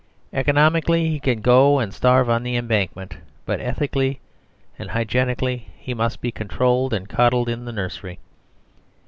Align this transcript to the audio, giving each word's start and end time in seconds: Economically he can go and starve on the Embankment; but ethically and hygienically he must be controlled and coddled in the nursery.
Economically 0.33 1.09
he 1.11 1.19
can 1.19 1.41
go 1.41 1.77
and 1.77 1.93
starve 1.93 2.27
on 2.27 2.41
the 2.41 2.55
Embankment; 2.55 3.17
but 3.45 3.59
ethically 3.61 4.19
and 4.79 4.89
hygienically 4.89 5.67
he 5.77 5.93
must 5.93 6.21
be 6.21 6.31
controlled 6.31 6.91
and 6.91 7.07
coddled 7.07 7.47
in 7.47 7.65
the 7.65 7.71
nursery. 7.71 8.17